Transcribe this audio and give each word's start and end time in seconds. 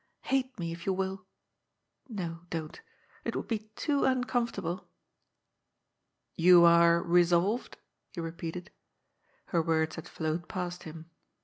Hate 0.21 0.57
me, 0.57 0.71
if 0.71 0.87
you 0.87 0.93
will. 0.93 1.27
No, 2.09 2.39
don't, 2.49 2.81
it 3.23 3.35
would 3.35 3.47
be 3.47 3.69
too 3.75 4.03
uncomfortable." 4.03 4.87
"You 6.35 6.65
are 6.65 7.03
resolved?" 7.03 7.77
he 8.09 8.19
repeated. 8.19 8.71
Her 9.53 9.61
words 9.61 9.97
had 9.97 10.07
flowed 10.09 10.47
past 10.49 10.85
him. 10.85 11.05